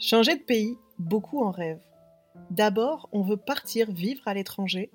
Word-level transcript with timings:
Changer 0.00 0.36
de 0.36 0.42
pays, 0.42 0.78
beaucoup 1.00 1.42
en 1.42 1.50
rêvent. 1.50 1.82
D'abord, 2.50 3.08
on 3.10 3.22
veut 3.22 3.36
partir 3.36 3.90
vivre 3.90 4.22
à 4.26 4.34
l'étranger 4.34 4.92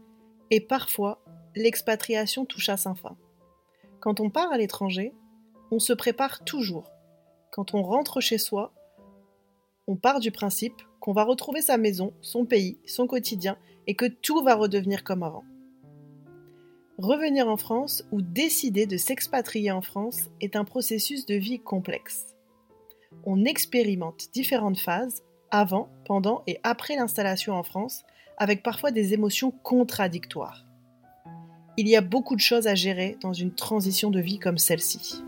et 0.50 0.62
parfois, 0.62 1.22
l'expatriation 1.56 2.46
touche 2.46 2.70
à 2.70 2.78
sa 2.78 2.96
fin. 2.96 3.18
Quand 4.00 4.22
on 4.22 4.30
part 4.30 4.54
à 4.54 4.58
l'étranger, 4.58 5.14
on 5.72 5.80
se 5.80 5.92
prépare 5.92 6.46
toujours. 6.46 6.90
Quand 7.52 7.74
on 7.74 7.84
rentre 7.84 8.22
chez 8.22 8.38
soi, 8.38 8.74
on 9.88 9.98
part 9.98 10.22
du 10.22 10.32
principe 10.32 10.82
qu'on 11.02 11.12
va 11.12 11.26
retrouver 11.26 11.62
sa 11.62 11.78
maison, 11.78 12.14
son 12.22 12.46
pays, 12.46 12.80
son 12.86 13.06
quotidien 13.06 13.58
et 13.88 13.96
que 13.96 14.06
tout 14.06 14.42
va 14.42 14.56
redevenir 14.56 15.04
comme 15.04 15.24
avant. 15.24 15.44
Revenir 16.98 17.50
en 17.50 17.58
France 17.58 18.06
ou 18.14 18.22
décider 18.22 18.86
de 18.86 18.96
s'expatrier 18.96 19.72
en 19.72 19.82
France 19.82 20.30
est 20.40 20.56
un 20.56 20.64
processus 20.64 21.26
de 21.26 21.36
vie 21.36 21.60
complexe. 21.60 22.34
On 23.26 23.46
expérimente 23.46 24.28
différentes 24.34 24.80
phases 24.80 25.24
avant, 25.50 25.88
pendant 26.06 26.44
et 26.46 26.60
après 26.64 26.98
l'installation 26.98 27.54
en 27.54 27.64
France, 27.64 28.04
avec 28.38 28.64
parfois 28.64 28.92
des 28.92 29.14
émotions 29.14 29.52
contradictoires. 29.52 30.66
Il 31.78 31.88
y 31.88 31.96
a 31.96 32.02
beaucoup 32.02 32.36
de 32.36 32.42
choses 32.42 32.68
à 32.68 32.76
gérer 32.76 33.18
dans 33.22 33.32
une 33.32 33.56
transition 33.56 34.10
de 34.10 34.20
vie 34.20 34.40
comme 34.40 34.58
celle-ci. 34.58 35.24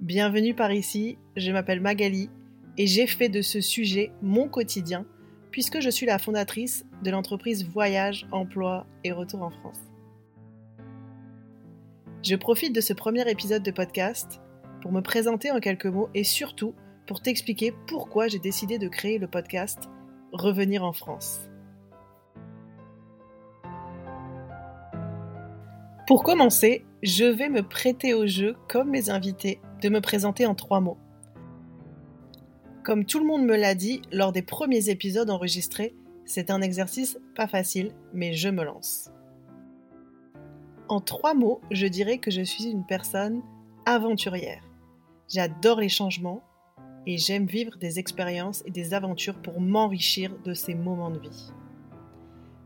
Bienvenue 0.00 0.54
par 0.54 0.72
ici, 0.72 1.18
je 1.36 1.52
m'appelle 1.52 1.80
Magali 1.80 2.30
et 2.78 2.88
j'ai 2.88 3.06
fait 3.06 3.28
de 3.28 3.42
ce 3.42 3.60
sujet 3.60 4.10
mon 4.22 4.48
quotidien 4.48 5.06
puisque 5.52 5.80
je 5.80 5.90
suis 5.90 6.06
la 6.06 6.18
fondatrice 6.18 6.84
de 7.04 7.10
l'entreprise 7.12 7.68
Voyage, 7.68 8.26
Emploi 8.32 8.86
et 9.04 9.12
Retour 9.12 9.42
en 9.42 9.50
France. 9.50 9.78
Je 12.22 12.34
profite 12.34 12.74
de 12.74 12.80
ce 12.80 12.92
premier 12.92 13.30
épisode 13.30 13.62
de 13.62 13.70
podcast 13.70 14.40
pour 14.82 14.90
me 14.90 15.00
présenter 15.00 15.52
en 15.52 15.60
quelques 15.60 15.86
mots 15.86 16.08
et 16.14 16.24
surtout 16.24 16.74
pour 17.06 17.22
t'expliquer 17.22 17.72
pourquoi 17.86 18.26
j'ai 18.26 18.40
décidé 18.40 18.78
de 18.78 18.88
créer 18.88 19.18
le 19.18 19.28
podcast 19.28 19.88
Revenir 20.32 20.84
en 20.84 20.92
France. 20.92 21.40
Pour 26.08 26.24
commencer, 26.24 26.84
je 27.02 27.24
vais 27.24 27.48
me 27.48 27.62
prêter 27.62 28.14
au 28.14 28.26
jeu, 28.26 28.56
comme 28.68 28.90
mes 28.90 29.10
invités, 29.10 29.60
de 29.80 29.88
me 29.88 30.00
présenter 30.00 30.44
en 30.44 30.56
trois 30.56 30.80
mots. 30.80 30.98
Comme 32.82 33.04
tout 33.04 33.20
le 33.20 33.26
monde 33.26 33.44
me 33.44 33.56
l'a 33.56 33.76
dit 33.76 34.02
lors 34.10 34.32
des 34.32 34.42
premiers 34.42 34.88
épisodes 34.88 35.30
enregistrés, 35.30 35.94
c'est 36.24 36.50
un 36.50 36.62
exercice 36.62 37.18
pas 37.36 37.46
facile, 37.46 37.92
mais 38.12 38.32
je 38.32 38.48
me 38.48 38.64
lance. 38.64 39.10
En 40.88 41.00
trois 41.00 41.34
mots, 41.34 41.60
je 41.70 41.86
dirais 41.86 42.16
que 42.16 42.30
je 42.30 42.40
suis 42.40 42.64
une 42.64 42.84
personne 42.84 43.42
aventurière. 43.84 44.62
J'adore 45.28 45.80
les 45.80 45.90
changements 45.90 46.42
et 47.06 47.18
j'aime 47.18 47.44
vivre 47.44 47.76
des 47.76 47.98
expériences 47.98 48.62
et 48.64 48.70
des 48.70 48.94
aventures 48.94 49.40
pour 49.42 49.60
m'enrichir 49.60 50.34
de 50.44 50.54
ces 50.54 50.74
moments 50.74 51.10
de 51.10 51.18
vie. 51.18 51.52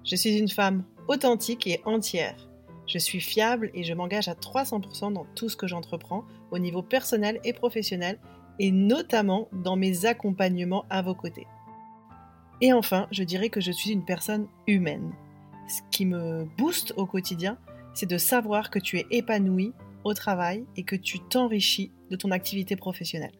Je 0.04 0.14
suis 0.14 0.38
une 0.38 0.48
femme 0.48 0.84
authentique 1.08 1.66
et 1.66 1.80
entière. 1.84 2.48
Je 2.86 2.98
suis 2.98 3.20
fiable 3.20 3.72
et 3.74 3.82
je 3.82 3.92
m'engage 3.92 4.28
à 4.28 4.34
300% 4.34 5.12
dans 5.12 5.26
tout 5.34 5.48
ce 5.48 5.56
que 5.56 5.66
j'entreprends 5.66 6.24
au 6.52 6.60
niveau 6.60 6.82
personnel 6.82 7.40
et 7.44 7.52
professionnel 7.52 8.20
et 8.60 8.70
notamment 8.70 9.48
dans 9.52 9.74
mes 9.76 10.06
accompagnements 10.06 10.84
à 10.90 11.02
vos 11.02 11.14
côtés. 11.14 11.48
Et 12.60 12.72
enfin, 12.72 13.08
je 13.10 13.24
dirais 13.24 13.48
que 13.48 13.60
je 13.60 13.72
suis 13.72 13.90
une 13.90 14.04
personne 14.04 14.46
humaine. 14.68 15.12
Ce 15.68 15.80
qui 15.90 16.06
me 16.06 16.44
booste 16.56 16.92
au 16.96 17.06
quotidien, 17.06 17.58
c'est 17.94 18.08
de 18.08 18.18
savoir 18.18 18.70
que 18.70 18.78
tu 18.78 18.98
es 18.98 19.06
épanoui 19.10 19.72
au 20.04 20.14
travail 20.14 20.64
et 20.76 20.82
que 20.82 20.96
tu 20.96 21.20
t'enrichis 21.20 21.92
de 22.10 22.16
ton 22.16 22.30
activité 22.30 22.76
professionnelle. 22.76 23.32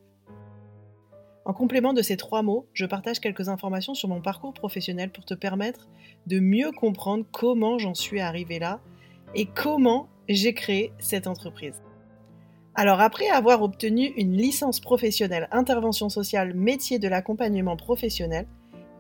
En 1.45 1.53
complément 1.53 1.93
de 1.93 2.03
ces 2.03 2.17
trois 2.17 2.43
mots, 2.43 2.69
je 2.73 2.87
partage 2.87 3.19
quelques 3.19 3.49
informations 3.49 3.95
sur 3.95 4.09
mon 4.09 4.21
parcours 4.21 4.55
professionnel 4.55 5.11
pour 5.11 5.25
te 5.25 5.35
permettre 5.35 5.89
de 6.27 6.39
mieux 6.39 6.71
comprendre 6.71 7.25
comment 7.33 7.79
j'en 7.79 7.95
suis 7.95 8.21
arrivé 8.21 8.61
là 8.61 8.81
et 9.35 9.47
comment 9.47 10.09
j'ai 10.29 10.55
créé 10.55 10.93
cette 11.01 11.27
entreprise. 11.27 11.83
Alors 12.75 13.01
après 13.01 13.29
avoir 13.29 13.63
obtenu 13.63 14.13
une 14.17 14.37
licence 14.37 14.81
professionnelle 14.81 15.49
intervention 15.51 16.09
sociale 16.09 16.55
métier 16.55 16.99
de 16.99 17.09
l'accompagnement 17.09 17.77
professionnel, 17.77 18.47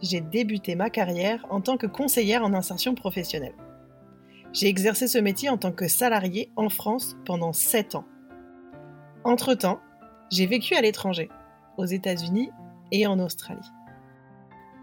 j'ai 0.03 0.21
débuté 0.21 0.75
ma 0.75 0.91
carrière 0.91 1.47
en 1.49 1.61
tant 1.61 1.77
que 1.77 1.87
conseillère 1.87 2.43
en 2.43 2.55
insertion 2.55 2.95
professionnelle. 2.95 3.55
J'ai 4.53 4.69
exercé 4.69 5.09
ce 5.09 5.19
métier 5.19 5.49
en 5.49 5.57
tant 5.57 5.73
que 5.73 5.89
salarié 5.89 6.51
en 6.57 6.69
France 6.69 7.17
pendant 7.25 7.53
7 7.53 7.95
ans. 7.95 8.05
Entre-temps, 9.25 9.81
j'ai 10.31 10.47
vécu 10.47 10.75
à 10.75 10.83
l'étranger, 10.83 11.31
aux 11.79 11.87
États-Unis 11.87 12.51
et 12.91 13.07
en 13.07 13.19
Australie. 13.19 13.71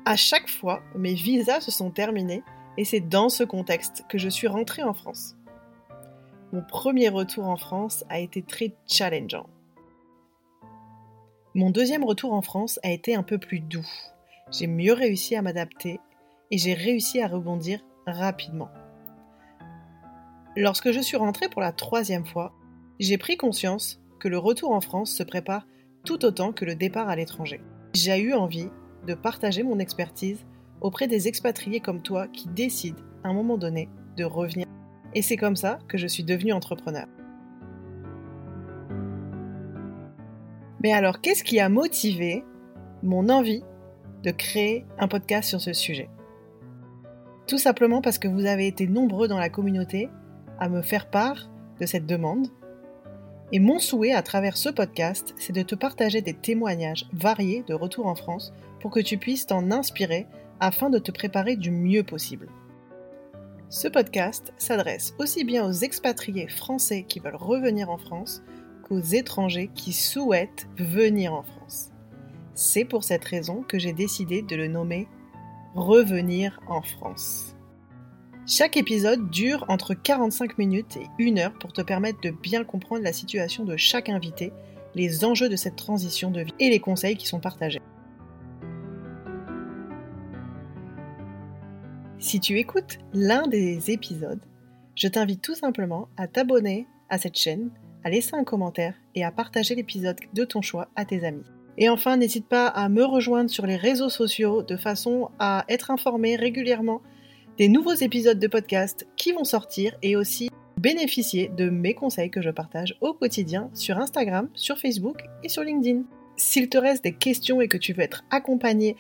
À 0.06 0.16
chaque 0.16 0.50
fois, 0.50 0.82
mes 0.96 1.14
visas 1.14 1.62
se 1.62 1.72
sont 1.72 1.92
terminés 1.92 2.44
et 2.78 2.86
c'est 2.86 3.00
dans 3.00 3.30
ce 3.30 3.44
contexte 3.44 4.06
que 4.10 4.18
je 4.18 4.30
suis 4.30 4.48
rentrée 4.48 4.82
en 4.82 4.94
France. 4.94 5.36
Mon 6.52 6.64
premier 6.64 7.10
retour 7.10 7.46
en 7.46 7.58
France 7.58 8.04
a 8.10 8.20
été 8.20 8.42
très 8.42 8.74
challengeant. 8.88 9.46
Mon 11.54 11.70
deuxième 11.70 12.04
retour 12.04 12.34
en 12.34 12.42
France 12.42 12.80
a 12.82 12.90
été 12.90 13.14
un 13.14 13.24
peu 13.24 13.38
plus 13.38 13.60
doux. 13.60 13.88
J'ai 14.52 14.66
mieux 14.66 14.94
réussi 14.94 15.36
à 15.36 15.44
m'adapter 15.44 16.00
et 16.50 16.58
j'ai 16.58 16.74
réussi 16.74 17.22
à 17.22 17.28
rebondir 17.28 17.82
rapidement. 18.08 18.70
Lorsque 20.58 20.92
je 20.92 21.00
suis 21.00 21.18
rentrée 21.18 21.48
pour 21.48 21.62
la 21.62 21.72
troisième 21.72 22.26
fois, 22.26 22.54
j'ai 23.00 23.18
pris 23.18 23.38
conscience 23.38 24.02
que 24.20 24.28
le 24.28 24.38
retour 24.38 24.72
en 24.72 24.82
France 24.82 25.12
se 25.12 25.24
prépare 25.24 25.68
tout 26.04 26.26
autant 26.26 26.52
que 26.52 26.66
le 26.66 26.76
départ 26.76 27.08
à 27.08 27.16
l'étranger. 27.16 27.62
J'ai 27.94 28.20
eu 28.20 28.34
envie 28.34 28.70
de 29.06 29.14
partager 29.14 29.64
mon 29.64 29.80
expertise 29.80 30.46
auprès 30.82 31.08
des 31.08 31.28
expatriés 31.28 31.80
comme 31.80 32.02
toi 32.02 32.28
qui 32.28 32.48
décident 32.48 33.02
à 33.24 33.30
un 33.30 33.34
moment 33.34 33.58
donné 33.58 33.90
de 34.18 34.24
revenir 34.24 34.66
et 35.14 35.22
c'est 35.22 35.38
comme 35.38 35.56
ça 35.56 35.80
que 35.88 35.98
je 35.98 36.08
suis 36.08 36.24
devenue 36.24 36.54
entrepreneur. 36.54 37.08
Mais 40.82 40.94
alors, 40.94 41.22
qu'est-ce 41.22 41.44
qui 41.44 41.60
a 41.60 41.70
motivé 41.70 42.44
mon 43.04 43.30
envie 43.30 43.64
de 44.24 44.32
créer 44.32 44.86
un 44.98 45.08
podcast 45.08 45.50
sur 45.50 45.62
ce 45.62 45.74
sujet? 45.74 46.10
Tout 47.48 47.58
simplement 47.58 48.02
parce 48.02 48.20
que 48.20 48.28
vous 48.28 48.46
avez 48.46 48.68
été 48.68 48.88
nombreux 48.88 49.28
dans 49.28 49.40
la 49.40 49.50
communauté 49.50 50.10
à 50.60 50.70
me 50.70 50.82
faire 50.82 51.10
part 51.10 51.50
de 51.80 51.86
cette 51.86 52.06
demande. 52.06 52.48
Et 53.52 53.60
mon 53.60 53.80
souhait 53.80 54.14
à 54.14 54.22
travers 54.22 54.58
ce 54.58 54.70
podcast, 54.70 55.34
c'est 55.38 55.54
de 55.54 55.64
te 55.64 55.76
partager 55.76 56.22
des 56.22 56.34
témoignages 56.34 57.08
variés 57.14 57.64
de 57.68 57.74
retour 57.74 58.06
en 58.06 58.16
France 58.16 58.54
pour 58.80 58.92
que 58.92 59.00
tu 59.00 59.18
puisses 59.18 59.48
t'en 59.48 59.72
inspirer 59.72 60.28
afin 60.60 60.90
de 60.90 61.00
te 61.00 61.12
préparer 61.12 61.56
du 61.56 61.72
mieux 61.72 62.04
possible. 62.04 62.50
Ce 63.70 63.88
podcast 63.88 64.54
s'adresse 64.58 65.14
aussi 65.20 65.44
bien 65.44 65.66
aux 65.66 65.72
expatriés 65.72 66.48
français 66.48 67.04
qui 67.08 67.20
veulent 67.20 67.36
revenir 67.36 67.90
en 67.90 67.98
France 67.98 68.42
qu'aux 68.84 69.00
étrangers 69.00 69.70
qui 69.74 69.94
souhaitent 69.94 70.68
venir 70.78 71.34
en 71.34 71.44
France. 71.44 71.92
C'est 72.56 72.86
pour 72.86 73.04
cette 73.04 73.26
raison 73.26 73.64
que 73.64 73.80
j'ai 73.80 73.94
décidé 73.94 74.42
de 74.42 74.56
le 74.56 74.68
nommer 74.68 75.08
Revenir 75.76 76.60
en 76.68 76.82
France. 76.82 77.56
Chaque 78.52 78.78
épisode 78.78 79.30
dure 79.30 79.64
entre 79.68 79.94
45 79.94 80.58
minutes 80.58 80.98
et 80.98 81.24
1 81.24 81.38
heure 81.38 81.54
pour 81.60 81.72
te 81.72 81.84
permettre 81.84 82.20
de 82.22 82.32
bien 82.32 82.64
comprendre 82.64 83.04
la 83.04 83.14
situation 83.14 83.64
de 83.64 83.78
chaque 83.78 84.10
invité, 84.10 84.52
les 84.96 85.24
enjeux 85.24 85.50
de 85.50 85.56
cette 85.56 85.76
transition 85.76 86.32
de 86.32 86.42
vie 86.42 86.54
et 86.58 86.72
les 86.72 86.80
conseils 86.80 87.16
qui 87.16 87.28
sont 87.28 87.40
partagés. 87.40 87.80
Si 92.18 92.40
tu 92.40 92.58
écoutes 92.58 92.98
l'un 93.14 93.46
des 93.46 93.92
épisodes, 93.92 94.42
je 94.96 95.08
t'invite 95.08 95.44
tout 95.44 95.54
simplement 95.54 96.10
à 96.18 96.28
t'abonner 96.28 96.88
à 97.10 97.20
cette 97.20 97.38
chaîne, 97.38 97.70
à 98.04 98.10
laisser 98.10 98.34
un 98.34 98.44
commentaire 98.44 98.96
et 99.14 99.24
à 99.24 99.32
partager 99.32 99.76
l'épisode 99.76 100.18
de 100.34 100.44
ton 100.44 100.64
choix 100.64 100.88
à 100.96 101.06
tes 101.06 101.24
amis. 101.24 101.46
Et 101.78 101.88
enfin, 101.88 102.18
n'hésite 102.18 102.48
pas 102.48 102.66
à 102.66 102.90
me 102.90 103.06
rejoindre 103.06 103.52
sur 103.52 103.68
les 103.68 103.78
réseaux 103.78 104.10
sociaux 104.10 104.64
de 104.64 104.76
façon 104.76 105.30
à 105.38 105.66
être 105.70 105.92
informé 105.92 106.36
régulièrement 106.36 107.04
des 107.60 107.68
nouveaux 107.68 107.94
épisodes 107.94 108.40
de 108.40 108.48
podcast 108.48 109.06
qui 109.18 109.34
vont 109.34 109.44
sortir 109.44 109.94
et 110.02 110.16
aussi 110.16 110.50
bénéficier 110.78 111.50
de 111.50 111.70
mes 111.70 111.94
conseils 111.94 112.32
que 112.32 112.42
je 112.42 112.50
partage 112.50 112.96
au 113.02 113.14
quotidien 113.14 113.70
sur 113.74 113.98
Instagram, 113.98 114.48
sur 114.54 114.80
Facebook 114.80 115.18
et 115.44 115.50
sur 115.50 115.64
LinkedIn. 115.64 116.04
S'il 116.38 116.70
te 116.70 116.78
reste 116.78 117.04
des 117.04 117.12
questions 117.12 117.60
et 117.60 117.68
que 117.68 117.76
tu 117.76 117.92
veux 117.92 118.02
être 118.02 118.24
accompagné, 118.32 118.96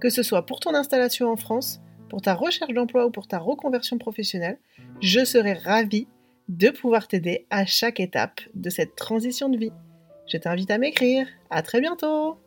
que 0.00 0.10
ce 0.10 0.24
soit 0.24 0.44
pour 0.44 0.58
ton 0.58 0.74
installation 0.74 1.30
en 1.30 1.36
France, 1.36 1.80
pour 2.10 2.20
ta 2.20 2.34
recherche 2.34 2.74
d'emploi 2.74 3.06
ou 3.06 3.10
pour 3.12 3.28
ta 3.28 3.38
reconversion 3.38 3.96
professionnelle, 3.96 4.58
je 5.00 5.24
serai 5.24 5.52
ravie 5.52 6.08
de 6.48 6.70
pouvoir 6.70 7.06
t'aider 7.06 7.46
à 7.48 7.64
chaque 7.64 8.00
étape 8.00 8.40
de 8.54 8.70
cette 8.70 8.96
transition 8.96 9.48
de 9.48 9.56
vie. 9.56 9.72
Je 10.26 10.36
t'invite 10.36 10.72
à 10.72 10.78
m'écrire. 10.78 11.28
À 11.48 11.62
très 11.62 11.80
bientôt! 11.80 12.38